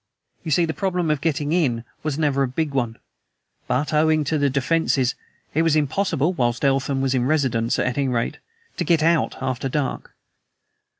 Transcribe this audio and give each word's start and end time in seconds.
You 0.43 0.49
see, 0.49 0.65
the 0.65 0.73
problem 0.73 1.11
of 1.11 1.21
getting 1.21 1.51
IN 1.53 1.83
was 2.01 2.17
never 2.17 2.41
a 2.41 2.47
big 2.47 2.73
one. 2.73 2.97
But 3.67 3.93
owing 3.93 4.23
to 4.23 4.39
the 4.39 4.49
'defenses' 4.49 5.13
it 5.53 5.61
was 5.61 5.75
impossible 5.75 6.33
(whilst 6.33 6.65
Eltham 6.65 7.01
was 7.01 7.13
in 7.13 7.27
residence 7.27 7.77
at 7.77 7.95
any 7.99 8.07
rate) 8.07 8.39
to 8.77 8.83
get 8.83 9.03
OUT 9.03 9.35
after 9.43 9.69
dark. 9.69 10.15